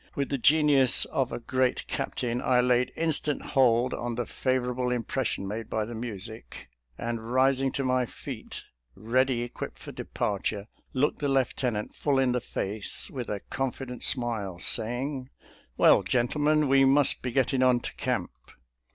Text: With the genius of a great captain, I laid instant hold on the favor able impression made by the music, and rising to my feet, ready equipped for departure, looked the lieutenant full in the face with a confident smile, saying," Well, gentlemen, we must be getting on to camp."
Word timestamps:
With 0.15 0.29
the 0.29 0.39
genius 0.39 1.05
of 1.05 1.31
a 1.31 1.37
great 1.39 1.85
captain, 1.85 2.41
I 2.41 2.59
laid 2.59 2.91
instant 2.95 3.39
hold 3.53 3.93
on 3.93 4.15
the 4.15 4.25
favor 4.25 4.71
able 4.71 4.89
impression 4.89 5.47
made 5.47 5.69
by 5.69 5.85
the 5.85 5.93
music, 5.93 6.67
and 6.97 7.31
rising 7.31 7.71
to 7.73 7.83
my 7.83 8.07
feet, 8.07 8.63
ready 8.95 9.43
equipped 9.43 9.77
for 9.77 9.91
departure, 9.91 10.65
looked 10.91 11.19
the 11.19 11.27
lieutenant 11.27 11.93
full 11.93 12.17
in 12.17 12.31
the 12.31 12.41
face 12.41 13.11
with 13.11 13.29
a 13.29 13.41
confident 13.51 14.03
smile, 14.03 14.57
saying," 14.57 15.29
Well, 15.77 16.01
gentlemen, 16.01 16.67
we 16.67 16.83
must 16.83 17.21
be 17.21 17.31
getting 17.31 17.61
on 17.61 17.79
to 17.81 17.93
camp." 17.93 18.31